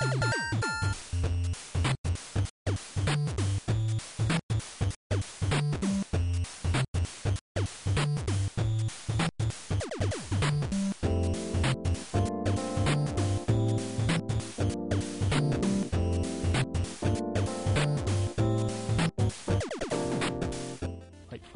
[0.00, 0.60] Bye.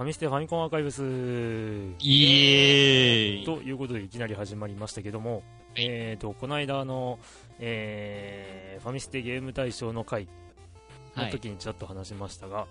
[0.05, 1.03] はい、ファミステファミコンアーカイブス。
[1.03, 3.45] イエーイ。
[3.47, 5.43] ということでいきなり始まりましたけども、
[5.77, 7.19] えーと、この間の、
[7.59, 10.29] えーファミステゲーム大賞の回
[11.17, 12.67] の時にちらっと話しましたが、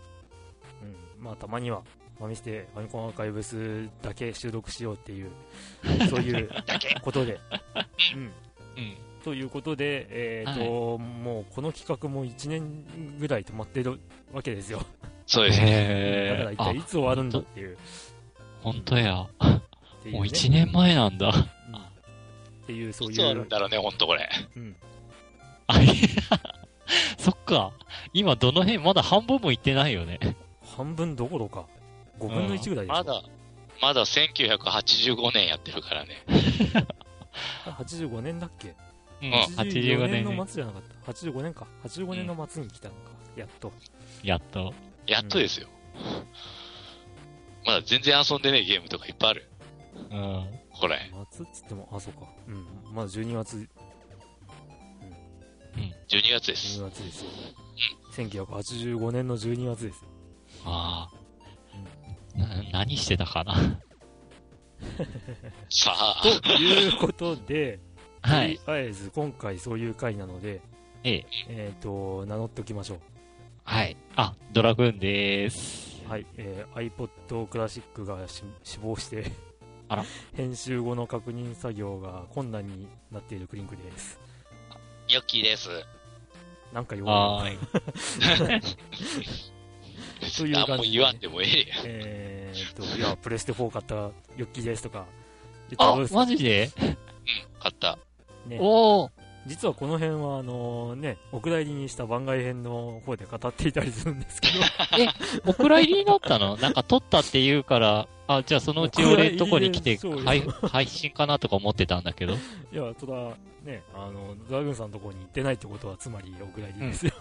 [1.17, 1.81] うん、まあたまには
[2.19, 5.31] ファミステファミコンアーカイブスだけ収録しようっていう、
[6.09, 6.49] そういう
[7.01, 7.39] ことで、
[8.15, 8.31] うん、うん。
[9.23, 13.99] ということで、えーともうこの企画も1年ぐらい止まってる
[14.31, 14.85] わけですよ。
[15.25, 16.29] そうですね。
[16.29, 17.77] だからへ一体いつ終わるんだっていう。
[18.61, 19.21] ほんとや。
[19.21, 19.29] っ
[20.03, 21.27] ていうねもう一年前なんだ。
[21.27, 21.53] うん
[22.63, 24.29] っていう、そういつあるんだろうね、ほんとこれ。
[24.55, 24.75] うん、
[25.67, 25.93] あ、いや、
[27.19, 27.73] そっか。
[28.13, 30.19] 今どの辺まだ半分も行ってないよね。
[30.75, 31.65] 半分どころか、
[32.19, 32.97] 5分の1ぐらいでしょ。
[32.97, 33.21] まだ、
[33.81, 36.23] まだ1985年やってるからね。
[37.65, 38.75] あ85年だっけ？
[39.21, 41.11] うん、85 85年の末じゃなかった。
[41.11, 41.67] 85年か。
[41.83, 43.01] 85年の末に来たのか。
[43.35, 43.73] やっと。
[44.23, 44.73] やっと。
[45.13, 45.67] やっとですよ。
[47.65, 49.49] まだ全然遊んでねえゲームとかいっぱいある。
[50.11, 50.59] うん。
[50.71, 51.11] これ。
[51.31, 52.27] 末っつっても、あ、そうか。
[52.47, 52.65] うん。
[52.93, 53.69] まだ12月、
[56.13, 56.79] 12月です。
[56.79, 57.29] 12月ですよ。
[58.13, 60.09] 1985年の12月ですよ。
[60.65, 61.09] あ
[62.35, 62.39] あ。
[62.39, 63.55] な、何してたかな。
[65.69, 67.79] さあ、ということで、
[68.21, 68.59] はい。
[68.59, 70.61] とりあえず今回そういう回なので、
[71.03, 71.25] ええ。
[71.49, 72.99] えっ、と、名乗っておきましょう。
[73.63, 73.97] はい。
[74.15, 76.03] あ、ドラグーンでーす。
[76.07, 79.31] はい、えー iPod クラシックがし死亡して、
[79.89, 80.05] あら
[80.35, 84.19] 編集後の確認作業が困難になっているクリンクです。
[85.09, 85.69] ヨッキーです。
[86.73, 87.57] なんか弱あい。
[87.57, 88.61] ー
[90.29, 91.67] そういう感じで何も言わんでもええ。
[91.85, 95.05] えーっと、いや、プレステ4買ったヨッキーですとか
[95.77, 96.69] あマジで？
[97.59, 97.97] 買った。
[98.47, 99.11] ね、おー。
[99.45, 104.53] 実はこの辺は、あのね、お蔵入りにした番外編の方で語っていたりするんですけど、
[105.51, 106.55] お蔵入りになったの？
[106.57, 112.35] なんか撮ったって言うから、あ、じゃあそのうち俺んとこに来て配配信かなとか思ってたんだけど。
[112.71, 113.13] いや、ただ、
[113.63, 117.13] ね、あの、ドラグーンさんのところに行ってないってことは、つまりお蔵入りですよ。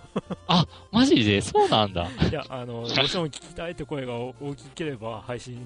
[0.92, 1.40] マジで？
[1.40, 2.08] そうなんだ。
[2.30, 5.58] いや、あの、どうしても聞きたいって声が大きければ配信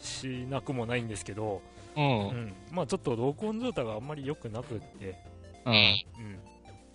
[0.00, 1.60] しなくもないんですけど、
[1.96, 2.00] う。
[2.00, 2.06] うん
[2.46, 2.54] ん。
[2.70, 5.16] まあちょっと録音状態があんまり良くなくって、
[5.68, 5.74] うん。
[5.74, 6.38] うん。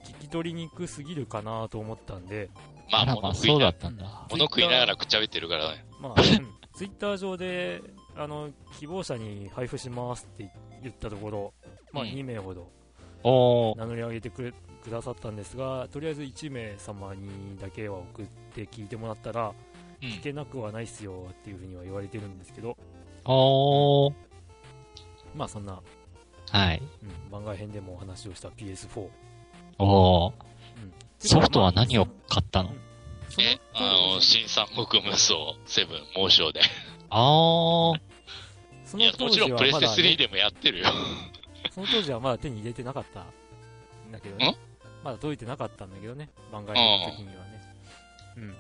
[0.04, 2.50] 聞き取りにくすぎるかなと思ったんで、
[2.92, 4.28] まあ、あら、ま物あそうだ食いなったんだ。
[4.30, 5.86] 物食いながらくっちゃべってるからね。
[6.00, 6.26] まあ、うん、
[6.74, 7.82] ツイッター上で、
[8.16, 10.52] あの、希望者に配布しますって
[10.82, 11.54] 言ったところ、
[11.92, 12.72] まあうん2名ほど
[13.24, 13.78] おー。
[13.78, 14.54] 名乗り上げてくれ
[14.84, 19.54] くださったんですが、とりあえず1名様にだけは送って聞いてもらったら、うん
[20.04, 22.76] 聞けなくはないっすよっていうふうには言われてるんですけど、
[23.24, 24.14] おー。
[25.34, 25.82] まあそんな、
[26.54, 26.82] はい。
[27.04, 29.10] うん、番外編でもお話をした PS4。
[29.80, 30.32] おー。
[30.32, 30.36] う
[30.86, 32.70] んソフトは何を買ったの？
[33.30, 35.34] そのえ、あの、新三国無双
[35.66, 36.60] セブン、猛将で。
[37.10, 37.98] あー。
[37.98, 38.02] いや、
[38.84, 40.88] その当もちろんプレステ時はまだ、3ね、でもやってるよ。
[41.72, 44.58] その当時はまだ手に入れてなかったんだけどね。
[45.02, 47.62] まだ届いてなかったんだけどね、番外編の時にはね。
[48.36, 48.56] うん。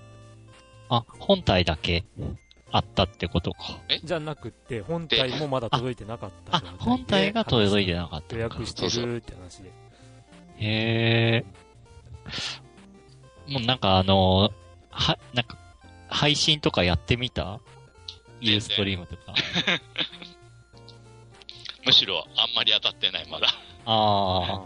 [0.87, 2.05] あ、本体だけ？
[2.73, 3.77] あったってことか。
[4.03, 8.35] じゃなくって、本体もまだ届いてなかったあ本体が届いてなかった。
[8.35, 9.71] 予約してるって話で。
[10.57, 13.53] へー。
[13.53, 14.51] もうなんかあの
[14.89, 15.55] は、なんか、
[16.07, 17.59] 配信とかやってみた？
[18.41, 19.35] ユーストリームとか。
[21.85, 23.49] むしろ、あんまり当たってない、まだ。
[23.85, 24.63] ああ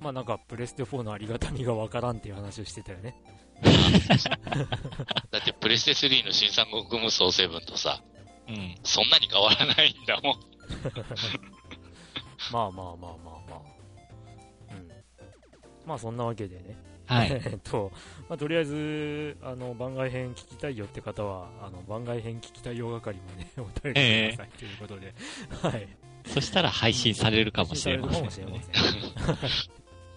[0.00, 3.14] まあなんか、プレステ4のありがたみがわからんっていう話をしてたよね。
[5.30, 8.50] だって、プレステ3の新三国無双セブンとさ、ー。
[8.50, 8.74] うん。
[8.82, 10.40] そんなに変わらないんだもん。
[12.52, 13.16] まあまあまあまあ
[13.50, 13.60] まあ。
[14.70, 14.88] うん。
[15.86, 16.76] まあそんなわけでね。
[17.06, 17.30] はい。
[17.32, 17.92] えっと、
[18.28, 23.98] まあ、とりあえず、あの、番外編聞きたいよって方は、あの、番外編聞きたいよ係もね、お便りくださ
[24.44, 25.12] いということで、
[25.60, 25.88] はい。
[26.24, 28.78] そしたら配信されるかもしれません、配信されるかもし
[29.18, 29.56] れませ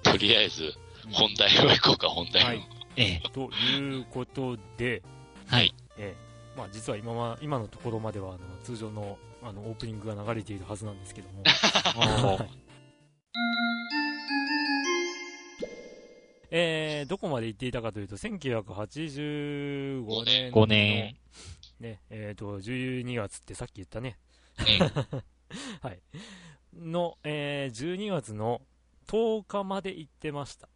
[0.10, 0.14] ん。
[0.14, 0.76] とりあえず、
[1.12, 2.48] 本題を行こうか、本題を。
[2.48, 3.30] はいええ。
[3.32, 5.02] ということで、
[5.48, 5.74] はい。
[5.98, 11.44] えーまあ、実は今は今のところまではあの通常のあのオープニングが流れているはずなんですけども、
[16.52, 21.16] えーどこまで行っていたかというと、1985年の5年。
[21.80, 24.18] ねえー、と12月ってさっき言ったね、
[25.82, 26.00] はい、
[26.74, 28.62] の、えー12月の
[29.08, 30.70] 10日まで行ってました。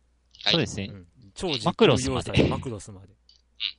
[0.43, 0.89] はいそうですね。
[0.91, 3.07] うん、超実マクロスまでマクロスまで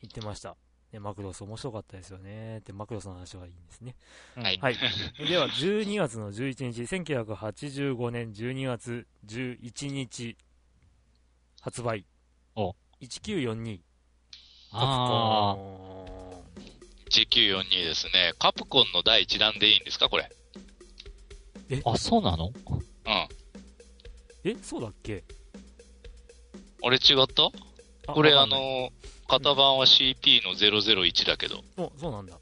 [0.02, 0.56] 行ってました。
[0.92, 2.58] ね、マクロス面白かったですよね。
[2.58, 3.94] ってマクロスの話はいいんですね。
[4.36, 4.76] はいはい。
[5.28, 10.36] では、12月の11日、1985年12月11日、
[11.60, 12.06] 発売。
[12.56, 13.80] お1942。
[14.72, 15.56] あ
[17.10, 18.32] 1942ですね。
[18.38, 20.08] カプコンの第1弾でいいんですか？
[20.08, 20.30] これ。
[21.84, 21.90] あ。
[21.92, 22.46] あ、そうなの？
[22.46, 22.52] うん。
[24.44, 25.22] え、そうだっけ？
[26.82, 27.50] あれ違った？
[28.06, 28.90] あこれあの、
[29.28, 31.62] 型番は CP の001だけど。
[31.76, 32.34] お、そうなんだ。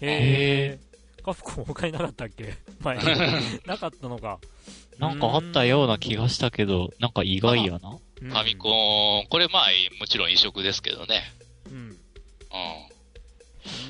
[0.00, 0.78] へへえ。
[1.24, 2.54] カプコン他になかったっけ？
[2.80, 3.04] 前に。
[3.66, 4.38] なかったのか。
[4.98, 7.98] なんかあったような気がしたけど、なんか意外やな。
[8.20, 9.68] フファミコン、これまあ、
[9.98, 11.22] もちろん移植ですけどね。
[11.68, 11.72] ン。
[11.72, 11.78] うん。
[11.78, 11.94] うん。
[11.94, 11.96] っ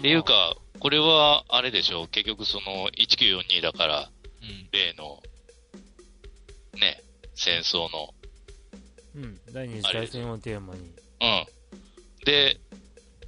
[0.02, 2.08] ていうか、これは、あれでしょう。
[2.08, 4.10] 結局その、1942だから、
[4.42, 4.68] うん。
[4.72, 5.22] 例の、
[6.80, 7.02] ね、
[7.34, 8.14] 戦争の。
[9.14, 9.40] うん。
[9.52, 10.80] 第二次大戦をテーマに。
[10.80, 10.88] うん。
[12.24, 12.58] で、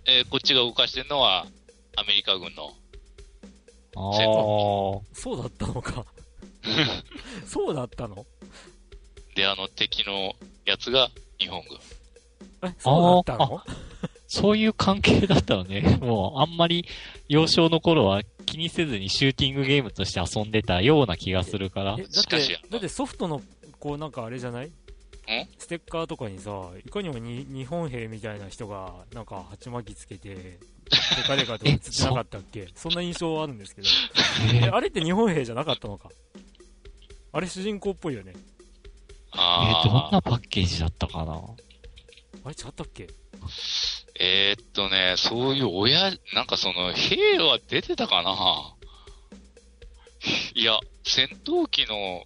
[0.06, 1.46] えーこっちが動かしてるのは、
[1.96, 2.72] アメリカ軍の。
[3.96, 4.14] ああ。
[5.14, 6.04] そうだったのか。
[7.46, 8.26] そうだったの？
[9.34, 10.34] で、あの敵の
[10.64, 11.62] やつが日本
[12.62, 12.70] 軍。
[12.70, 13.62] え、そうだったの？
[14.28, 15.98] そういう関係だったのね。
[16.02, 16.84] もう、あんまり、
[17.28, 22.02] 幼少の頃は気にせずにシューティングゲームとして遊んでたような気がするからえ、。
[22.02, 23.40] だっしかして、だってソフトの、
[23.78, 24.66] こうなんかあれじゃない？
[24.66, 24.72] ん
[25.58, 30.58] ステッカーとかにさ、いかにもに日本兵みたいな人が、なんか鉢巻きつけて、デ
[31.26, 32.68] カデカと映ってなかったっけ？
[32.74, 33.88] そんな印象はあるんですけど。
[34.54, 36.10] え、あれって日本兵じゃなかったのか？
[37.32, 38.32] あれ主人公っぽいよね。
[38.36, 38.40] え
[39.32, 40.10] あどんあ。
[40.12, 41.34] なパッケージだったかな？
[42.44, 43.08] あれ違ったっけ？
[44.18, 48.74] えーっとね、そういう親、なんかその、兵は出てたかな？
[50.54, 52.24] いや、戦闘機の、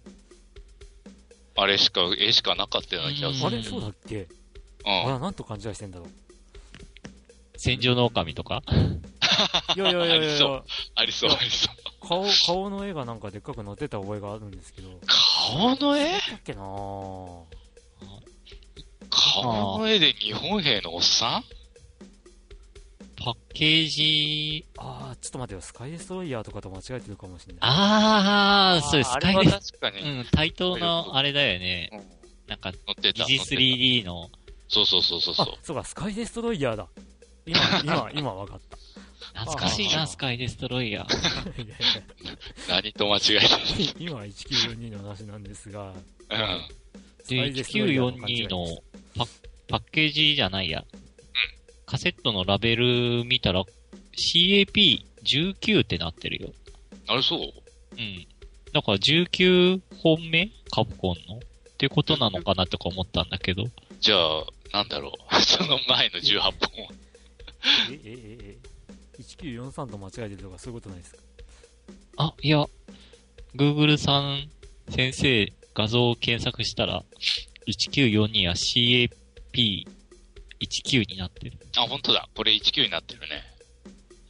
[1.55, 3.47] あれしか、絵しかなかったような気がする。
[3.47, 4.21] あれそうだっけ？
[4.85, 5.07] うん。
[5.07, 6.09] あら、なんと勘違いしてんだろう。
[7.57, 8.63] 戦場の狼とか？
[9.75, 10.63] いやいやいやいやありそう
[10.95, 11.69] ありそう、ありそ
[12.03, 12.07] う。
[12.07, 14.89] 顔、顔の絵がなんかでっかく載ってた覚えがあるんですけど。
[14.89, 16.17] だ顔の絵？
[16.17, 17.43] っけなぁ。
[19.09, 21.43] 顔の絵で日本兵のおっさん？
[23.23, 25.61] パッケージ、あー、ちょっと待ってよ。
[25.61, 27.59] スカイデストロイヤーとかと間違えてるかもしれない。
[27.61, 29.11] ああ、そうです。
[29.11, 31.89] スカイレ確かに、うん、対等のあれだよね。
[31.93, 32.21] うん
[32.51, 33.23] なんか、乗ってた。
[33.23, 34.37] 疑似乗って 3D の、た
[34.67, 36.87] そうそうそうそうそう。、あそうか、スカイデストロイヤーだ。
[37.45, 38.77] 今、 今、今わかった。
[39.39, 41.65] 懐かしいな、あースカイデストロイヤー。
[41.65, 41.79] いやい
[42.67, 43.41] 何と間違えや
[43.97, 45.93] 今は1942の話なんですが、
[46.27, 46.43] た。
[46.43, 46.61] うん。
[47.29, 48.83] で、イデストロイヤーの勘違い1942の
[49.15, 49.25] パ
[49.69, 50.83] パッケージじゃないや。
[51.91, 53.65] カセットのラベル見たら、
[54.15, 56.49] CAP19 ってなってるよ。
[57.07, 57.39] あれそう？
[57.39, 57.43] う
[58.01, 58.25] ん。
[58.71, 61.35] だから19本目カプコンの？
[61.35, 61.39] っ
[61.77, 63.65] てことなのかなとか思ったんだけど。
[63.99, 65.35] じゃあ、なんだろう。
[65.43, 66.55] その前の18本は。
[67.91, 68.57] え、え、え、
[69.19, 71.19] え、1943と間違えてるとかそういうことないですか？
[72.15, 72.65] あ、いや、
[73.53, 74.49] Google さん
[74.87, 77.03] 先生画像を検索したら、
[77.67, 78.55] 1942は
[80.61, 81.53] CAP19 になってる。
[81.77, 82.27] あ、本当だ。
[82.35, 83.43] これ19になってるね。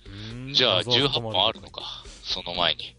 [0.06, 2.04] うーんじゃあ、画像は18そこまで本あるのか。
[2.24, 2.96] その前に。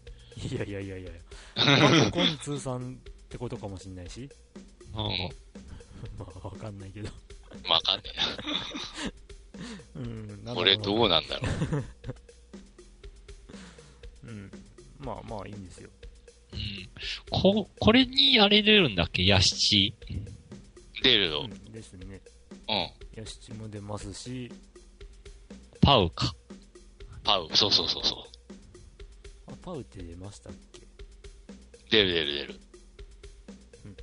[0.51, 1.11] いやいやいやいや
[1.55, 4.29] パソコン通算ってことかもしんないし。
[4.93, 5.29] うん
[6.19, 7.09] まあ、わかんないけど。
[7.69, 8.03] わかんね
[9.95, 10.53] うん、なんえな。
[10.55, 11.83] これどうなんだろう。
[14.27, 14.51] うん。
[14.99, 15.89] まあまあいいんですよ。
[16.51, 16.89] うん。
[17.29, 19.25] こ、これにあれ出るんだっけ？
[19.25, 19.95] ヤシチ。
[21.03, 21.47] 出るよ。
[21.49, 22.21] うん、ですね。
[22.67, 22.91] うん。
[23.15, 24.51] ヤシチも出ますし、
[25.81, 26.33] パウか。
[27.23, 27.49] パウ。
[27.55, 28.23] そうそうそうそう。
[29.51, 30.81] あ、パウって出ましたっけ？
[31.89, 32.59] 出る出る出る
[33.85, 33.97] うん。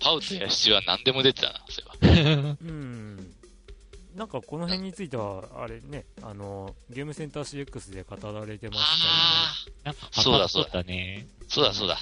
[0.00, 2.42] パウとヤシチは何でも出てたな、そういえば。
[2.60, 3.34] うん。
[4.14, 9.54] なんかこの辺については、あれね、あの、ゲームセンター CX で語られてましたあ
[9.84, 11.26] なんか、そうだそうだだね。
[11.42, 11.98] あ、そうだそうだ。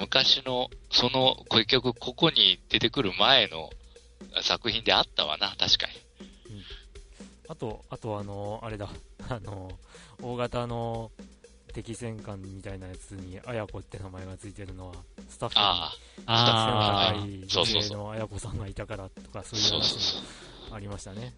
[0.00, 3.70] 昔の、その、結局ここに出てくる前の
[4.42, 5.92] 作品であったわな、確かに。
[7.48, 8.88] あと、あとあの、あれだ、
[9.28, 9.70] あの、
[10.22, 11.10] 大型の
[11.72, 14.94] 敵戦艦みたいなやつに、あやこって名前がついてるのは、
[15.28, 15.92] スタッフにあ
[16.26, 20.16] あ背の高い女性のあやこさんがいたからとか、あ、そういう話。
[20.70, 21.34] もありましたね。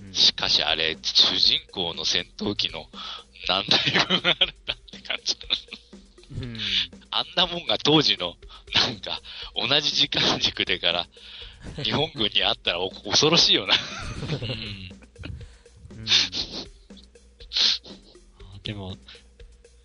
[0.00, 2.88] うんしかしあれ、主人公の戦闘機の
[3.48, 5.36] 何台分あるんだって感じ。
[6.40, 6.58] うん。
[7.10, 8.36] あんなもんが当時の、
[8.74, 9.20] なんか、
[9.54, 11.08] 同じ時間軸でから、
[11.82, 13.74] 日本軍にあったらお恐ろしいよな。
[14.42, 14.48] うん。
[15.98, 16.08] うん
[18.62, 18.98] でも、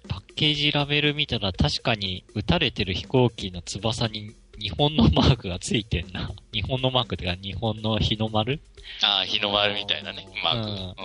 [0.09, 6.31] パッケージラベル見たら確かに撃たれてる飛行機の翼に日本のマークがついてんな。
[6.51, 8.59] 日本のマークってか、日本の日の丸？
[9.01, 10.69] ああ、日の丸みたいなね、マーク。
[10.69, 10.95] ううんん。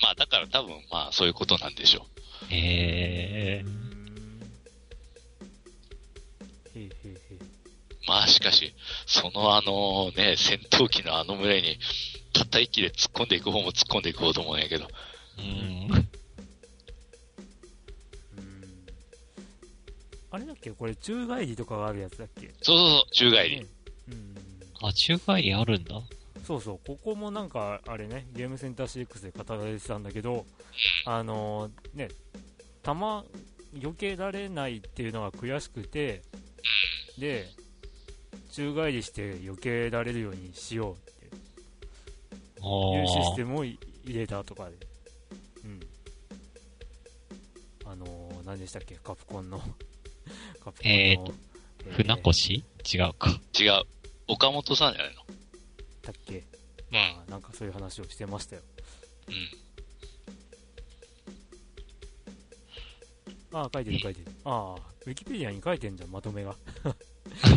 [0.00, 2.06] まあ、だから多分、まあ、そういうことなんでしょ
[2.50, 3.64] へえ
[6.74, 7.23] うへいへいへい。
[8.06, 8.08] う。
[8.08, 8.74] まあ、しかし、
[9.06, 11.78] そのあのね、戦闘機のあの群れに、
[12.32, 14.88] たった一機で突っ込んでいく方も突っ込んでいく方と思うんやけど。
[15.38, 15.44] うん。
[15.44, 16.08] うーん
[20.30, 20.70] あれだっけ？
[20.72, 22.52] これ宙返りとかがあるやつだっけ？
[22.62, 23.60] そうそうそう、宙返り。
[23.60, 23.66] ね
[24.08, 24.34] うん
[24.82, 26.00] あ、宙返りあるんだ。
[26.44, 30.44] そうそう、ここもなんか、あれね、ゲームセンター CX で語られてたんだけど、
[31.06, 32.08] あのーね、
[32.82, 33.24] 弾、
[33.74, 36.22] 避けられないっていうのが悔しくて、
[37.16, 37.48] で、
[38.54, 41.12] 宙返りして避けられるようにしようって
[42.62, 44.76] あいうシスあテムをい入れたとかで、
[45.64, 45.80] うん。
[47.84, 49.58] あのー、何でしたっけ、カプコンの、
[50.62, 51.34] カプコンの、えーと
[51.86, 52.52] えー船越？
[52.54, 52.62] 違
[53.10, 53.40] うか。
[53.58, 53.82] 違う。
[54.28, 55.20] 岡本さんじゃないの？
[56.02, 56.44] だっけ？
[56.90, 58.62] まあ、なんかそういう話をしてましたよ。
[59.28, 59.32] う
[63.54, 63.58] ん。
[63.58, 64.26] ああ、書いてる書いてる。
[64.44, 66.56] ああ、ウィキペディアに書いてんじゃん、まとめが。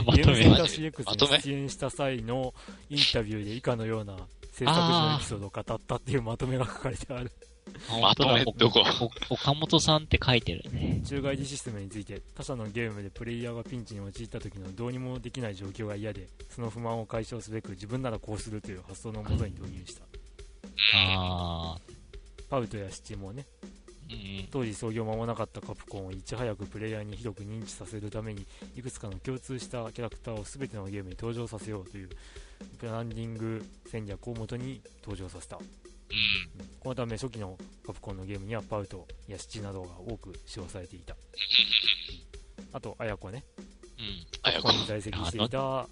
[0.07, 2.53] まとめ CX に出演した際の
[2.89, 4.15] インタビューで以下のような
[4.53, 7.31] 制作時のエピソードを語ったっていうまとめが書かれてある。
[8.01, 8.81] まとめどこ？
[9.29, 11.01] お岡本さんって書いてるね。
[11.05, 20.03] 宙返りシステムについて、他社のゲームでプレイヤーがピンチに陥った時のどうにもできない状況が嫌で、その不満を解消すべく自分ならこうするという発想のもとに導入した。
[20.95, 21.77] ああ。
[22.49, 23.69] パウトやシチもね、うん。
[24.51, 28.45] 当時創業間もなかったカプコンをいち早くプレイヤーに広く認知させるために
[28.75, 32.09] いくつかの共通したキャラクターを全てのゲームに登場させようという
[32.79, 35.63] ブランディング戦略をもとに登場させたうん。
[36.79, 41.15] このため初期のカプコンのゲームにはパウトやシチなどが多く使用されていた
[42.73, 43.43] あと、あやこね。
[43.57, 44.25] うん。
[44.43, 44.79] あやこここ。
[44.79, 45.87] に在籍していた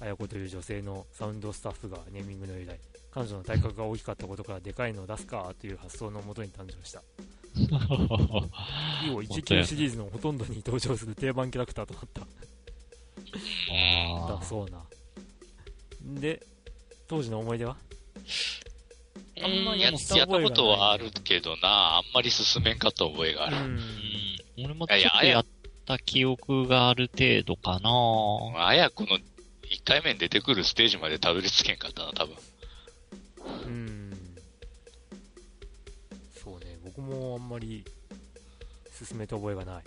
[0.00, 2.78] あやこという女性のサウンドスタッフがネーミングの由来。
[3.12, 7.02] 彼女の体格が大きかったことからでかいのを出すかという発想のもとに誕生した。
[9.06, 12.20] 以後、19シリーズのほとんどに登場する定番キャラクターとなった。
[12.20, 12.26] だ
[14.40, 14.82] あそうな。
[16.20, 16.44] で、
[17.08, 17.76] 当時の思い出は？
[18.26, 18.70] ー
[19.42, 23.56] あんまややったことはあるけどな、あんまり進めんかった覚えがある。
[23.56, 23.62] うん。
[23.64, 23.80] うん。
[24.64, 25.46] 俺もちょっとやっ
[25.86, 27.90] た記憶がある程度かな
[28.66, 29.22] あやこの1
[29.84, 32.36] 回目に出てくるステージまでたどり着けんかったな、多分。
[33.64, 33.99] うん。
[37.10, 37.84] もあんまり
[38.92, 39.84] 進めた覚えがない。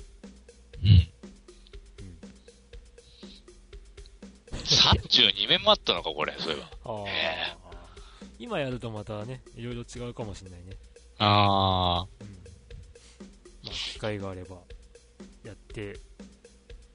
[0.83, 1.13] うん。
[4.63, 6.91] 32面もあったのか、これ、そういえば。
[6.91, 7.57] ああえ。
[8.39, 10.75] 今やるとまたね、いろいろ違うかもしれないね。
[11.19, 12.27] あうん。
[13.63, 14.57] まあ、機会があれば、
[15.45, 15.99] やって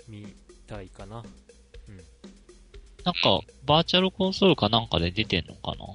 [0.08, 0.26] み
[0.66, 1.23] たいかな。
[1.23, 1.25] ー。
[3.04, 5.87] なんか、バーチャルコンソールかなんかで出てんのかな？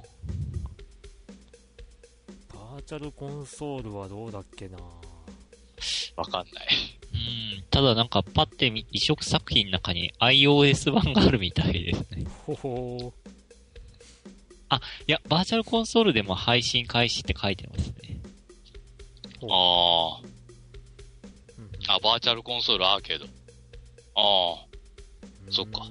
[2.86, 4.78] チャルコンソールはどうだっけな？
[6.16, 6.68] わかんない。
[7.58, 7.64] うん。
[7.70, 12.26] ただなんかパッて見、移植作品の中に iOS 版があるみたいですね。
[12.46, 13.12] ほほ
[15.06, 18.20] いや、バーチャルコンソールでも配信開始って書いてますね。
[19.40, 19.46] ー。
[19.50, 20.20] あ
[21.58, 21.94] うんうんあ。
[21.94, 23.26] あ、バーチャルコンソールアーケード。
[24.16, 24.66] ああ。
[25.50, 25.86] そっか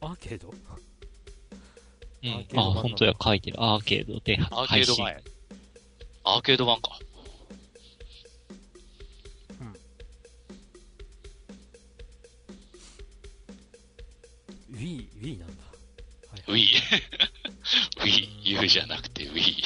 [0.00, 0.52] アーケード？
[2.24, 2.58] うん。
[2.58, 3.56] あ、本当や、書いてる。
[3.62, 4.94] アーケードでアーケ配信。
[4.94, 5.20] ード版や。
[6.24, 6.98] アーケード版か。
[14.72, 15.62] Wii、Wii なんだ。
[16.30, 16.66] はい Wii。
[18.02, 19.62] Wii U じゃなくて Wii。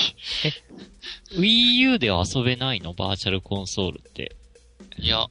[1.38, 2.92] Wii U では遊べないの？
[2.92, 4.36] バーチャルコンソールって。
[4.98, 5.26] いや、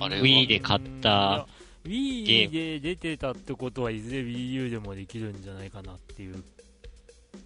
[0.00, 1.46] あれは？Wii で買った
[1.84, 6.42] Wii で出てたってことはいずれ Wii U でもできるんじゃないかなっていう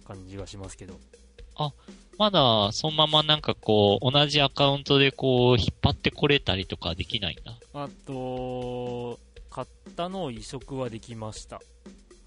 [0.07, 0.99] 感じがしますけど。
[2.17, 7.57] まだ、そのままなんかこう、同じアカウントでこう、引っ張ってこれたりとかできないんだ。
[7.73, 9.17] あと、
[9.49, 11.61] 買ったのを移植はできました。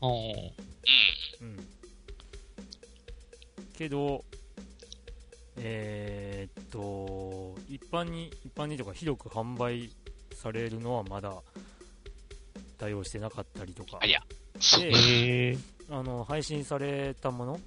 [0.00, 0.10] うん。
[0.10, 1.68] うん。
[3.76, 4.24] けど、
[5.58, 9.90] えーっと、一般に、一般にとか広く販売
[10.34, 11.42] されるのはまだ
[12.82, 13.98] 対応してなかったりとか。
[14.00, 14.20] ありゃ。
[14.58, 14.90] そう。
[14.90, 15.56] で。
[15.88, 17.60] あの配信されたもの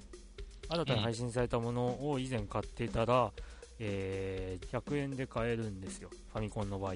[0.68, 3.32] 新たに配信されたものを以前買ってたら、
[3.78, 6.94] えー100円で買えるんですよファミコンの場合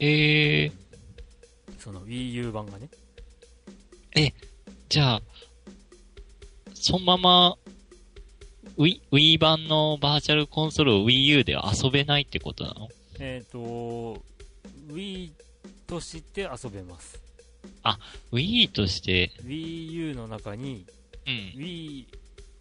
[0.00, 0.72] ええ。
[1.78, 2.88] その WiiU 版がね
[4.88, 5.22] じゃあ、
[6.74, 7.56] そのまま、
[8.78, 12.88] Wii、Wii 版のバーチャルコンソールを Wii U では遊べないってことなの？
[13.20, 13.58] えっ、と
[14.88, 15.30] Wii
[15.88, 17.20] として遊べます。
[18.30, 20.86] Wii として、Wii U の中に
[21.26, 21.60] うん。
[21.60, 22.06] Wii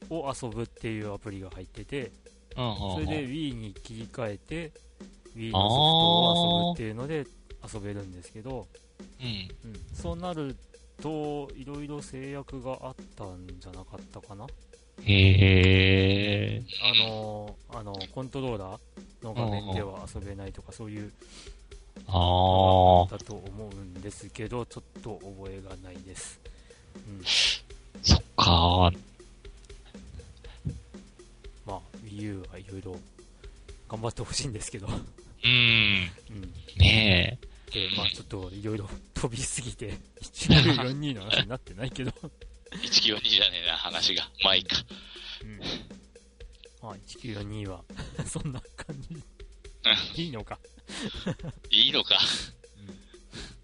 [0.10, 2.12] を遊ぶっていうアプリが入ってて、
[2.56, 4.72] うんそれで Wii に切り替えて、
[5.36, 5.82] Wii のソフト
[6.32, 7.28] を遊ぶっていうので
[7.74, 8.68] 遊べるんですけど、
[9.22, 9.72] うん。
[9.72, 10.56] うん、そうなる
[11.02, 14.48] と、いろいろ制約があったんじゃなかったかな？
[15.04, 16.64] へえ。
[16.82, 18.80] あのーあのコントローラー
[19.24, 21.12] の画面では遊べないとか、そういう
[22.08, 26.40] あのあがあったと思うんですけど、ちょっと覚えがないです。
[26.96, 27.24] うん、
[28.04, 28.92] そっか
[31.66, 33.00] まあ、Wii U はいろいろ
[33.90, 36.10] 頑張ってほしいんですけど、うん。
[36.32, 37.40] うん、ね
[37.72, 42.12] で、まあちょっといろいろ飛びすぎて、1942の話になってないけど、
[42.72, 44.24] 1942じゃねえな、話が。
[44.44, 44.78] まあいいか。
[45.44, 45.60] うん。
[46.82, 47.84] まあ1942は、
[48.26, 50.24] そんな感じ。
[50.24, 50.60] いいのか。
[51.70, 52.18] いいのか。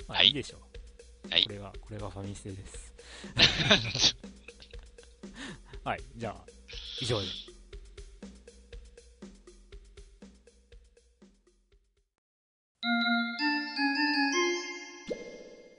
[0.08, 1.30] まあ、はいいいでしょう。
[1.30, 2.94] はいこれが、これがファミステです。
[5.84, 6.46] はい、じゃあ、
[7.02, 7.28] 以上で。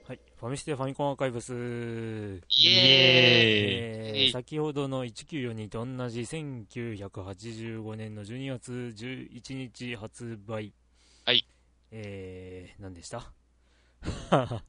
[0.07, 1.51] はい、ファミステファミコンアーカイブス。
[1.51, 1.61] イエー
[2.37, 10.73] イえー先ほどの1942と同じ1985年の12月11日発売。
[11.25, 11.45] はい。
[11.91, 13.31] えー、何でした？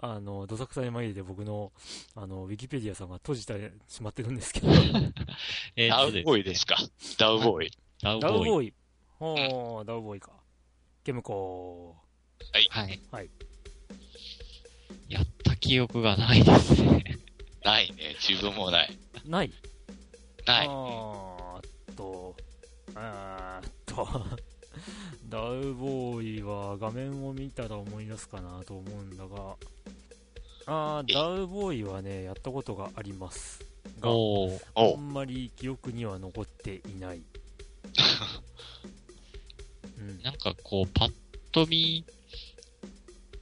[0.00, 1.72] あの、どさくさに紛れて僕の、
[2.16, 4.68] あの、ウィキペディアさんが閉じてしまってるんですけど、
[5.76, 5.86] え。
[5.86, 6.76] えダウボーイですか？
[7.18, 7.70] ダウボーイ。
[8.02, 8.30] ダウボーイ。
[8.30, 8.74] ダウボーイ。
[9.18, 10.32] ほー、ダウボーイか。
[11.04, 11.96] ケムコ
[12.52, 12.58] は
[12.88, 13.00] い。
[13.10, 13.30] はい。
[15.08, 17.18] やった記憶がないですね。
[17.62, 18.16] ないね。
[18.26, 18.98] 自分もない。
[19.14, 19.28] ー。
[19.30, 19.52] ない？
[20.46, 20.66] ない。
[20.68, 22.36] あーっと、
[22.96, 24.26] あーっと、
[25.28, 29.56] ダウボーイは画面を見たら思い出すかなと思うんだが、
[30.66, 33.64] あダウボーイはね、やったことがあります。
[34.00, 34.10] が。
[34.10, 34.58] あお
[34.96, 37.22] んまり記憶には残っていない。
[39.98, 41.12] うん、なんかこう、パッ
[41.52, 42.04] と見、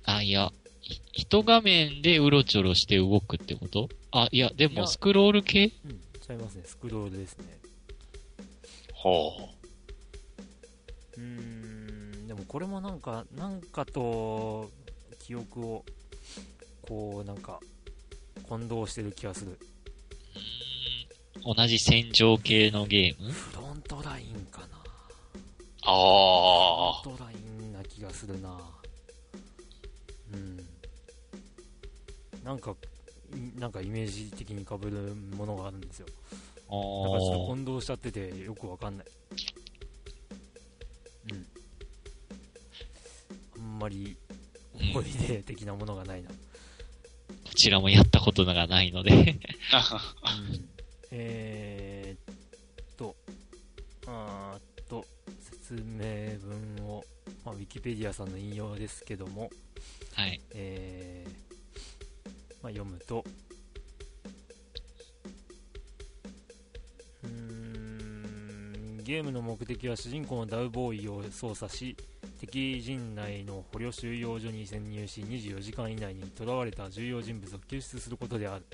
[0.04, 3.88] あ、いや、ひ一画面でうろちょろして動くってこと？
[4.10, 5.72] あ、いや、でもスクロール系？
[5.84, 6.62] うん、ちゃいますね。
[6.64, 7.58] スクロールですね。
[8.92, 9.48] ほ
[11.20, 11.26] うー
[12.24, 14.70] ん、でもこれもなんか、なんかと、
[15.18, 15.84] 記憶を、
[16.82, 17.60] こう、なんか、
[18.48, 19.58] 混同してる気がする。
[21.44, 23.30] 同じ戦場系のゲーム？
[23.30, 24.66] フロントラインかな。
[24.66, 24.70] う。
[25.84, 28.58] あフロントラインな気がするな。
[30.32, 30.66] うん。
[32.44, 32.74] なんか、
[33.34, 36.06] いなんかイメージ的に被るものがあるんですよ。
[36.68, 36.72] あ
[37.04, 39.06] だからちょっとー混同しちゃっててよくわかんない。
[43.80, 44.16] まり
[44.92, 46.28] 思い出的なものがないな。
[46.28, 46.34] こ
[47.56, 49.38] ちらもやったことがないので。
[49.72, 50.00] あ。
[50.50, 50.68] うん、
[51.10, 53.16] えーっと、
[54.06, 55.06] あーっと、
[55.40, 56.38] 説明
[56.76, 57.04] 文を、
[57.44, 59.50] まあ、ウィキペディアさんの引用ですけども、
[60.14, 60.40] はい。
[60.54, 61.50] えー
[62.62, 63.24] まあ、読むと、
[67.24, 71.96] うーんゲームの目的は主人公のダウボーイを操作し
[72.40, 78.64] 敵陣内の捕虜収容所に潜入し24時間以内に囚われた重要人物を救出することである。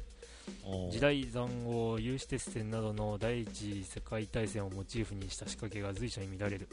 [0.93, 6.69] 時代塹壕有刺鉄線などの第一次世界大戦をモチーフにした仕掛けが随所に見られる。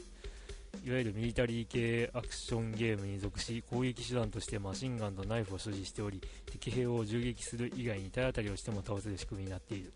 [0.84, 9.92] いわゆるミリタリー系アクションゲームに属し攻撃手段としてマシンガンとナイフを所持しており敵兵を銃撃する以外に体当たりをしても倒せる仕組みになっている。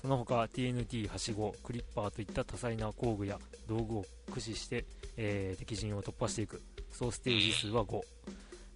[0.00, 3.38] その他 TNT はしごクリッパーといった多彩な工具や
[3.68, 4.84] 道具を駆使して、
[5.16, 6.62] えー敵陣を突破していく。
[6.90, 8.00] 総ステージ数は5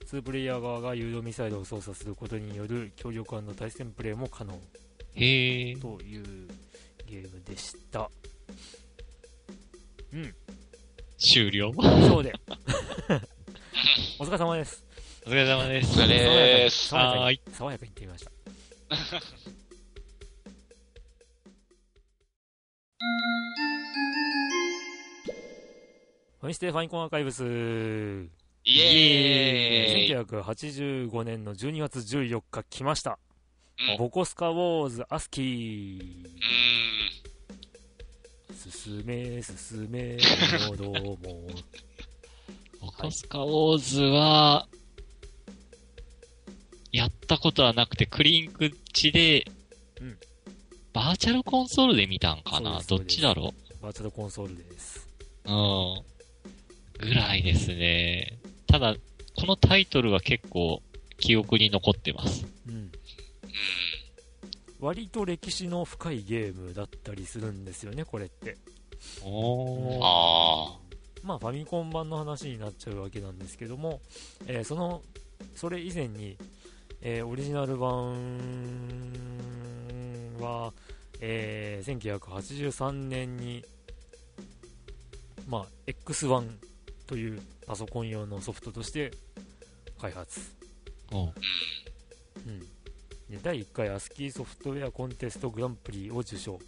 [0.07, 4.55] 2プレイヤー側が誘導ミサイルを操作することによる協力対戦プレイも可能。
[5.15, 5.77] へえ。
[5.77, 6.49] という
[7.07, 8.09] ゲームでした。
[10.13, 10.35] うん。
[11.19, 11.73] 終了？
[12.09, 12.33] そうで。
[14.19, 14.85] お疲れ様です。
[15.27, 16.01] お疲れ様です。
[16.01, 16.89] お疲れでーす。
[16.89, 19.66] 爽やかはーいに爽やかに言ってみました
[22.99, 27.43] ファミステファインコンアーカイブス。
[28.65, 30.17] イエーイ。
[30.17, 33.19] 1985年の12月14日来ました、
[33.91, 33.99] うん。
[33.99, 36.27] ボコスカウォーズアスキー。
[38.49, 40.17] う進め進め
[40.79, 40.93] どう。
[40.93, 41.17] も
[42.81, 44.69] ボコスカウォーズは、
[46.93, 49.45] やったことはなくて、クリンクチで、
[50.01, 50.19] うん
[50.97, 52.81] バーチャルコンソールで見たんかな？
[52.89, 53.53] どっちだろ？
[53.83, 55.07] バーチャルコンソールです
[55.45, 56.03] ううん。
[56.99, 58.39] ぐらいですね。
[58.67, 58.95] ただ、
[59.39, 60.81] このタイトルは結構
[61.19, 62.47] 記憶に残ってます。
[62.67, 62.75] うん。
[62.75, 62.93] うん。
[64.81, 68.57] 割と歴史の深いゲームだったりするんですよね、これって。
[69.23, 70.03] おー。
[70.03, 70.79] あ
[71.23, 74.01] まあ、ファミコン版の話になっちゃうわけなんですけども、
[74.47, 75.03] えーその、
[75.55, 76.39] それ以前に、
[77.03, 78.17] えーオリジナル版
[80.47, 80.73] は、
[81.21, 83.65] えー1983年に、
[85.49, 86.49] まあ、X1
[87.07, 89.11] というパソコン用のソフトとして
[90.01, 90.41] 開発。
[91.13, 91.33] おう
[92.47, 92.61] うん、
[93.31, 96.59] で第1回アスキーソフトウェアコンテストグランプリを受賞。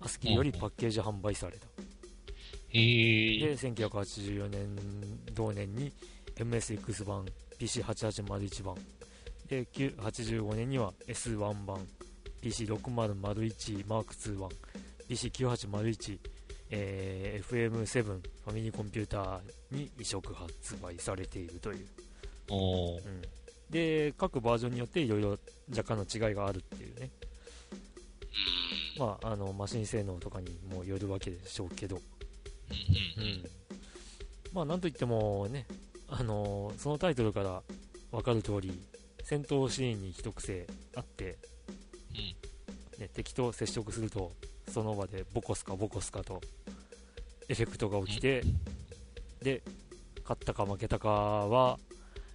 [0.00, 1.66] アスキーよりパッケージ販売された。
[2.72, 5.92] で、1984年、同年に
[6.36, 7.26] MSX 版、
[7.58, 8.76] PC8801 版、
[9.50, 11.84] で、9 85年には S1 版、
[12.40, 14.50] PC6001 マーク2版、
[15.08, 16.18] PC9801、
[16.70, 19.40] えー FM7 ファミリーコンピューター
[19.72, 21.86] に移植発売されているという。
[22.52, 23.22] うん、
[23.70, 25.36] で、各バージョンによっていろいろ
[25.76, 27.10] 若干の違いがあるっていうね。
[28.96, 29.06] うん。
[29.06, 31.96] まあ、あの、マシン性能とかにもよるわけでしょうけど。
[31.96, 32.00] う
[33.20, 33.44] ん。
[34.52, 35.66] まあなんといってもね、
[36.08, 37.62] あのーそのタイトルから
[38.12, 38.72] 分かる通り、
[39.30, 40.66] 戦闘シーンに一癖
[40.96, 41.38] あって、
[42.98, 44.32] ね、敵と接触すると、
[44.68, 46.40] その場でボコスかボコスかと
[47.48, 48.42] エフェクトが起きて、
[49.40, 49.62] で、
[50.24, 51.78] 勝ったか負けたかは、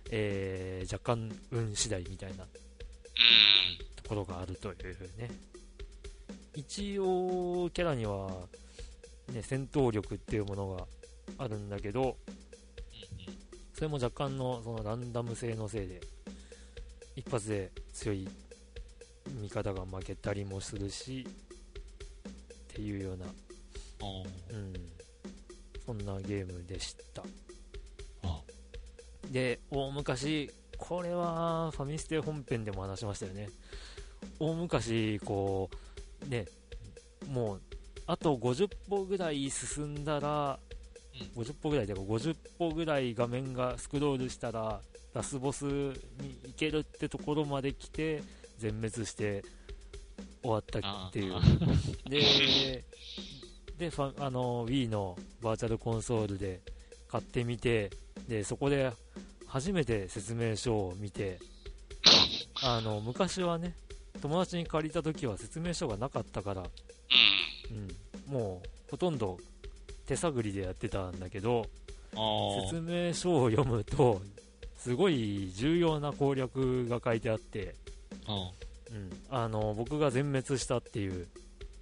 [0.10, 2.50] えー若干運次第みたいなうん。
[4.02, 5.30] ところがあるというね。
[6.56, 8.30] 一応、キャラには、
[9.34, 10.86] ね、戦闘力っていうものが
[11.40, 12.16] あるんだけど、
[13.74, 16.00] それも若干のそのランダム性のせいで、
[17.16, 18.28] 一発で強い
[19.42, 23.26] 味方が負けたりもするし、っていうような、
[24.52, 24.74] うん、
[25.86, 27.24] そんなゲームでした。
[28.24, 28.42] あ
[29.32, 33.50] で、大昔、これはファミステ本編でも話しましたよね。
[34.40, 35.70] 大昔、こ
[36.26, 36.46] う、ね、
[37.28, 37.62] もう、
[38.08, 40.60] あと50歩ぐらい進んだら、
[41.36, 44.82] 50歩ぐらいで50歩ぐらい画面がスクロールしたら、
[45.16, 45.94] ラスボスに
[46.44, 48.22] 行けるってところまで来て、
[48.58, 49.44] 全滅して
[50.42, 51.42] 終わったっていうあ。
[52.10, 52.84] で、
[53.78, 56.60] で、ファあの、Wii のバーチャルコンソールで
[57.08, 57.92] 買ってみて、
[58.28, 58.92] で、そこで
[59.48, 61.40] 初めて説明書を見て、
[62.62, 63.74] あの、昔はね、
[64.22, 67.88] 友達に借りた時は説明書がなかったから、うん。
[68.28, 69.38] うん、もう、ほとんど
[70.06, 71.66] 手探りでやってたんだけど、
[72.70, 74.22] 説明書を読むと、
[74.86, 77.74] すごい重要な攻略が書いてあって、
[78.28, 78.52] あ
[78.92, 81.26] うん、あの僕が全滅したっていう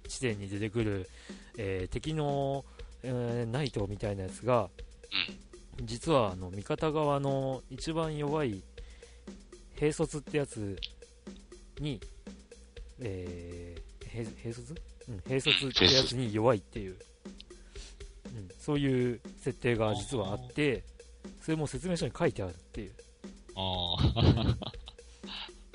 [0.08, 1.10] 地点に出てくる、
[1.58, 2.64] えー敵の、
[3.02, 4.70] えーナイトみたいなやつが、
[5.82, 8.62] 実はあの味方側の一番弱い
[9.76, 10.78] 兵卒ってやつ
[11.80, 12.00] に、
[13.00, 14.74] えー、兵兵卒？
[15.10, 16.96] うん、兵卒ってやつに弱いっていう、
[18.34, 20.84] うん、そういう設定が実はあって、
[21.42, 22.92] それも説明書に書いてあるっていう。
[23.56, 24.56] あー。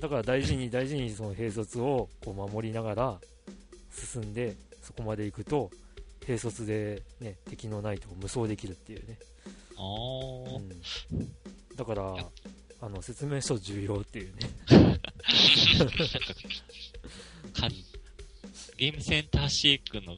[0.01, 3.19] だから大事に大事にその兵卒をこう守りながら
[3.91, 5.69] 進んでそこまで行くと
[6.25, 9.17] 兵卒で、ね、敵のナイトを無双できるっていうね、
[9.77, 10.59] あうー。
[10.59, 10.69] ん、
[11.75, 12.15] だから
[12.81, 14.49] あの説明書重要っていうね
[17.53, 17.67] か
[18.77, 20.15] ゲームセンターシークの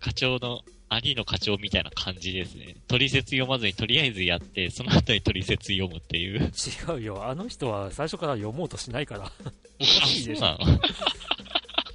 [0.00, 2.76] 課長の、兄の課長みたいな感じですね。
[2.88, 6.50] 取説読まずにとりあえずやって、その後に取説読むっていう。
[6.88, 10.58] 違うよあの人は最初から読もうとしないからおかしいでしょ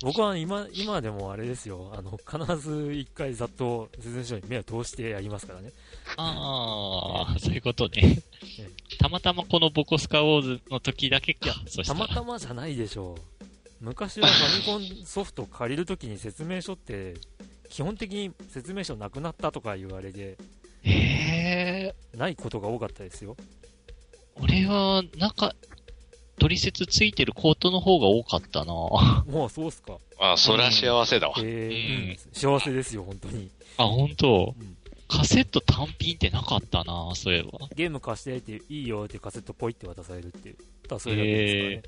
[0.04, 5.72] 僕は今今でもあれですよあの必ず一回ざっと説明書に目を通してやりますからね
[6.18, 8.20] ああ、そういうことね。
[9.00, 11.56] たまたまこのボコスカウォーズの時だけか。
[11.86, 11.94] た。
[11.94, 13.46] またまじゃないでしょう。
[13.82, 17.16] 昔はファミコンソフト借りるときに説明書って、
[17.70, 20.38] 基本的に説明書なくなったとか言われで、
[20.84, 22.18] へえ。
[22.18, 23.36] ないことが多かったですよ。
[24.36, 25.56] 俺は、なんか、
[26.40, 29.98] 取説ついてるコートの方が多かったなもうそうっすか。
[30.20, 31.36] あ、そりゃ幸せだわ。
[31.38, 33.50] えーうん幸せですよ、本当に。
[33.78, 34.56] あ、本当？
[34.60, 37.68] うんカセット単品ってなかったなそういえば。
[37.76, 40.58] ゲーム貸してっていいよってカセットポイって渡されるっていう。
[40.88, 41.84] ただそれだけですからね。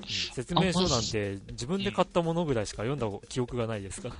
[0.00, 4.14] うん説明書なんて自分で買ったものぐらいしか読んだ記憶がないですから。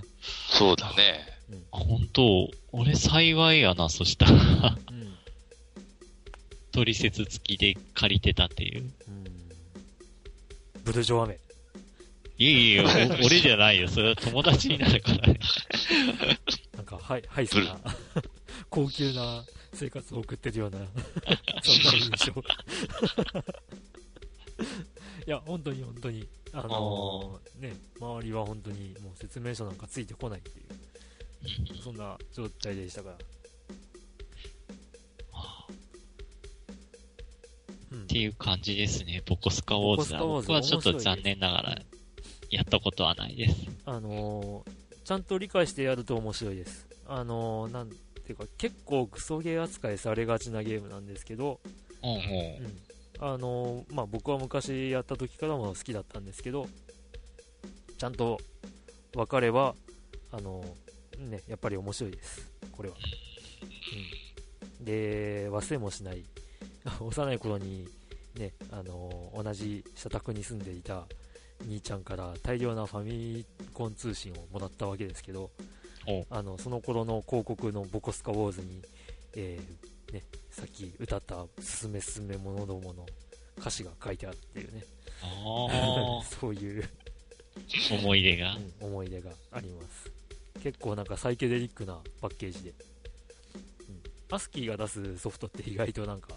[0.50, 1.24] そうだね。
[1.72, 2.50] あ、本当？
[2.72, 4.32] 俺幸いやな、そしたら。
[4.32, 4.34] う
[4.92, 5.14] ん。
[6.72, 8.82] 取説付きで借りてたっていう。
[8.82, 9.24] うん。
[10.84, 11.38] ブルジョアメ。
[12.38, 13.88] いやいやいや、お 俺じゃないよ。
[13.88, 15.40] それは友達になるからね。
[16.76, 17.78] なんか、はい、はい、そな、
[18.70, 20.78] 高級な生活を送ってるような、
[21.62, 22.34] そんな印象。
[25.28, 33.16] いや、本当に本当に、あのー、ね、周りは本当にもう説明書なんかついてこないっていう、そんな状態でしたから。
[37.94, 40.20] っていう感じですね、ボコスカウォーズは。
[40.20, 41.78] 僕はちょっと残念ながら、
[42.50, 43.54] やったことはないです。
[43.84, 44.70] あのー、
[45.04, 46.88] ちゃんと理解してやると面白いです。
[47.06, 47.96] あのー、なんて
[48.30, 51.60] いうか、結構クソゲー扱いされがちなゲームなんですけど、
[52.02, 52.78] うん、うん、
[53.20, 56.68] あのー、まあ、僕は昔やった時からも好きだったんですけど、
[57.96, 58.38] ちゃんと
[59.12, 59.74] 分かれば、
[60.30, 60.64] あの
[61.18, 62.96] ね、やっぱり面白いです、これは。
[64.78, 66.24] うん、で、忘れもしない、
[67.00, 67.88] 幼い頃に
[68.36, 71.06] ね、あの同じ社宅に住んでいた
[71.66, 75.50] 兄ちゃんから大量なファミコン通信をもらったわけですけど、
[76.30, 78.82] あのその頃の広告のボコスカウォーズに、
[79.34, 83.06] えー、ね、さっき歌った「すすめすすめ者ども」の
[83.58, 84.84] 歌詞が書いてあるっていうね
[86.40, 86.88] そういう。
[87.90, 90.10] 思い出が、うん、思い出があります。
[90.62, 96.36] 結構なんかサイケデリックなパッケージで、うん、アスキーが出すソフトって意外となんか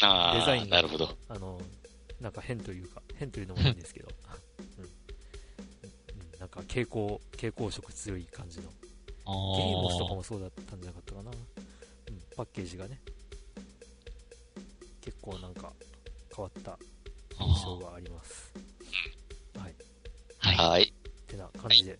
[0.00, 1.08] ザインが、なるほど。
[1.28, 1.60] あの、
[2.20, 4.08] なんか変というか、変というのもいいんですけど、
[4.78, 4.90] うん、うん、
[6.40, 8.70] なんか蛍光、蛍光色強い感じの。
[9.26, 11.30] ゲームスとかもそうだったんじゃなかったかな。
[12.34, 13.00] うん、パッケージがね、
[15.00, 15.72] 結構なんか
[16.34, 16.78] 変わった
[17.38, 18.52] 印象があります。
[19.56, 20.56] はい。
[20.56, 20.82] はい。
[20.82, 21.98] ってな感じで、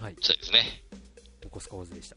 [0.00, 0.16] はい。
[0.20, 0.84] そうですね。
[1.46, 2.16] おこすかわずでした。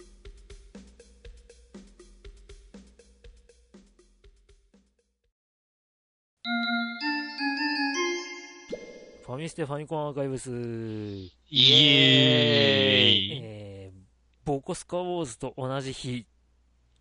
[9.26, 10.52] ファミステファミコンアーカイブス。
[10.52, 11.32] イ
[11.72, 14.00] エーイえー、
[14.46, 16.28] ボコスカウォーズと同じ日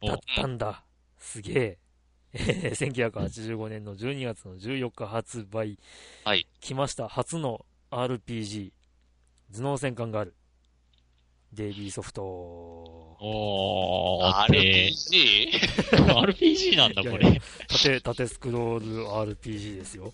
[0.07, 0.85] だったんだ。
[1.19, 1.79] すげえ。
[2.35, 5.79] えー、1985年の12月の14日発売。
[6.25, 6.49] はい。
[6.61, 7.09] 来ました。
[7.09, 8.73] 初の RPG。
[9.53, 10.35] 頭脳戦艦がある。
[11.53, 12.23] デイビーソフト。
[12.25, 14.33] おー、
[15.93, 17.41] RPG?RPG なんだ、これ。
[17.69, 20.13] 縦、縦スクロール RPG ですよ。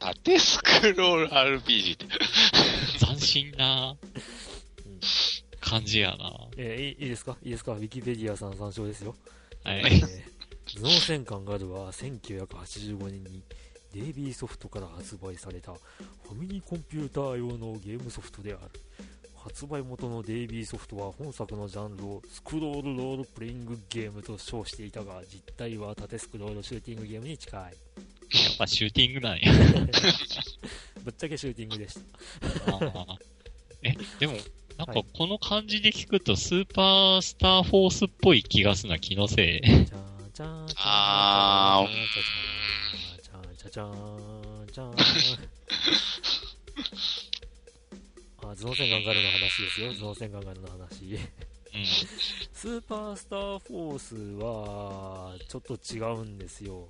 [0.00, 2.06] 縦スクロール RPG って。
[2.98, 3.96] 斬新な
[5.60, 6.47] 感じやな。
[6.60, 7.36] えー、いいですか？
[7.42, 7.72] いいですか？
[7.72, 9.14] ウィキペディアさん参照ですよ。
[9.62, 9.78] はい。
[9.78, 10.00] えー、
[10.80, 13.42] 頭脳戦艦ガルは1985年に
[13.94, 18.80] デイビーソフトから発売されたファミリーコンピューター用のゲームソフトである。
[19.36, 27.62] 発売元のデイビーソフトは本作のジャンルをスクロールロールプレイングゲームと称していたが、実態は縦スクロールシューティングゲームに近い。
[27.62, 27.72] やっ
[28.58, 29.52] ぱシューティングなんや。
[31.04, 32.00] ぶっちゃけシューティングでした。
[33.84, 34.34] え、でも、
[34.78, 39.60] なんかこの感じで聞くと、スーパースターフォースっぽい気がすな、気のせい。
[40.76, 41.88] あー、
[43.70, 44.88] じゃーじゃー
[48.40, 51.18] あ、頭脳戦艦ガルの話ですよ、頭脳戦艦ガルの話。
[51.74, 51.84] うん、
[52.52, 56.86] スーパースターフォースは、ちょっと違うんですよ。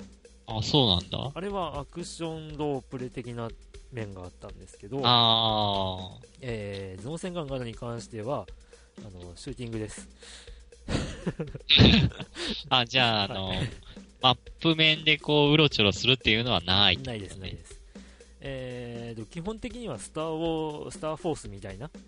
[0.48, 1.30] あ、そうなんだ。
[1.34, 3.50] あれはアクションロープレ的な
[3.92, 8.46] 面があったんですけど、あえー、頭脳戦艦ガルに関しては、
[8.98, 10.08] あの、シューティングです。
[12.70, 13.70] あ、じゃあ、あの、はい、
[14.22, 17.78] マップ面でこう、うろちょろするっていうのはない、ね、ないです、ないです。
[18.40, 22.02] えーと、基本的にはスターウォー、スターフォースみたいな、うん、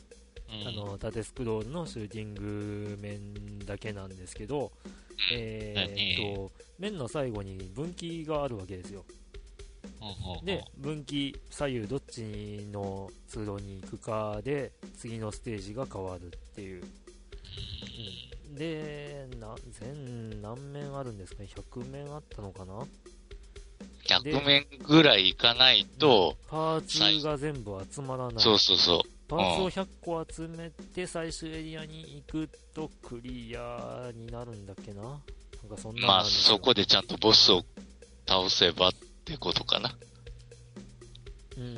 [0.67, 4.73] あの、縦スクロールのシューティング面だけなんですけど、
[5.33, 9.05] えーと、面の最後に分岐があるわけですよ。
[10.45, 16.85] で、分岐左右どっちの通路に行くかで次のステージが変わるっていう。
[18.49, 22.87] うん、で、な全何面あるんですかね ?100 面あったのかな
[24.07, 28.43] ？100面ぐらいいかないと、パーツが全部集まらない。
[28.43, 29.20] そうそうそう。
[29.31, 35.03] パーツを100個集めて最終エリアに行くとクリアになるんだっけな？
[35.03, 35.21] なん
[35.71, 37.63] かそんなまあ、そこでちゃんとボスを
[38.27, 38.93] 倒せばっ
[39.25, 39.97] てことかな。
[41.57, 41.65] うん。
[41.65, 41.75] うん。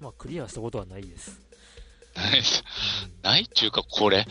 [0.00, 1.40] まあ、クリアしたことはないです。
[2.16, 2.64] ないです。
[3.22, 4.26] ないっていうか、これ、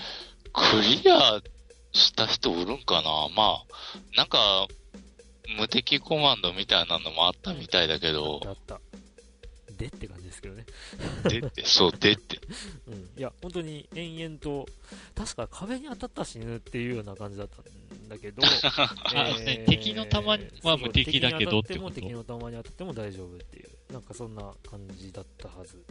[0.52, 1.42] クリア
[1.94, 3.30] した人おるんかな？
[3.34, 3.64] まあ、
[4.18, 4.68] なんか、
[5.58, 8.42] 無敵コマンドみたいなのもあったみたいだけど。
[8.46, 8.82] あった。
[9.78, 10.66] でって感じですけどね。
[11.30, 12.40] でって、そう、でって。
[12.88, 13.10] うん。
[13.18, 14.66] いや、本当に延々と、
[15.16, 18.42] 確か壁に当たったら死ぬっていうような感じだったんだけど、
[19.42, 20.26] えー、敵の弾
[20.64, 21.96] は無敵だけどってこと？
[21.96, 25.84] 敵の弾に当たっても大丈夫っていう、なんかそんな感じだったはず。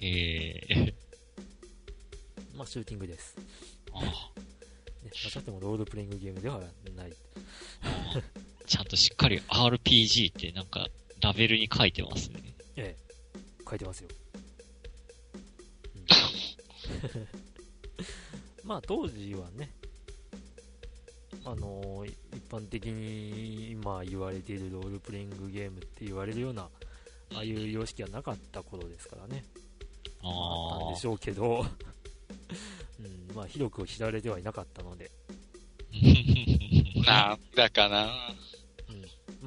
[0.00, 0.94] へえ。
[2.54, 3.36] まあ、シューティングです。
[3.92, 3.98] あ
[4.36, 4.40] あ
[5.04, 6.60] ね、またってもロールプレイングゲームでは
[6.94, 7.12] ない。
[8.66, 10.86] ちゃんとしっかり RPG ってなんか、
[11.20, 12.40] ラベルに書いてますね。
[12.76, 13.09] ええ、
[13.70, 14.08] 書いてますよ。
[15.94, 17.28] うん
[18.64, 19.72] まあ当時はね、
[21.44, 26.62] あのー一般的に今言われているロールプレイングゲームって言われるような、
[27.34, 29.44] ああいう様式はなかった頃ですからね。
[30.22, 31.64] あったんあでしょうけど、
[33.00, 35.10] うん、まあ広く知られてはいなかったので、
[37.06, 37.06] あ。
[37.06, 38.34] なんだかな。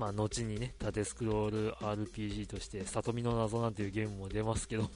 [0.10, 4.84] うん、まあ後にね、縦スクロール RPG として、里見の謎なんていうゲームも出ますけど、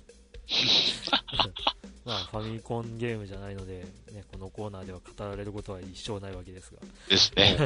[2.05, 7.57] まあファミコンゲームじゃないので、ね、このコーナーでは語られることは一生ないわけですが、ですね。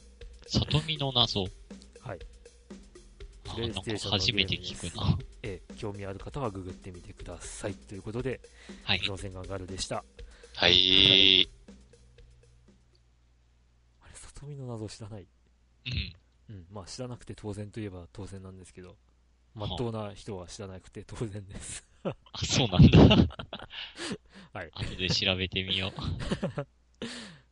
[0.48, 1.42] 里見の謎。
[2.00, 2.18] はい。
[3.48, 5.18] あプレイステーションの初めて聞くな。
[5.42, 7.74] ええ興味ある方はググってみてください。
[7.74, 8.40] ということで、
[8.82, 9.06] はい不。
[9.06, 10.04] 動線ガンガルでした。
[10.54, 11.48] はい。
[14.02, 15.26] あれ、里見の謎知らない？
[15.86, 16.12] うん。
[16.48, 18.96] うん、まあ知らなくて当然といえば当然なんですけど、
[19.54, 21.86] まっとうな人は知らなくて当然です。
[22.04, 22.98] あ、そうなんだ。
[24.52, 26.66] はい後で調べてみよう。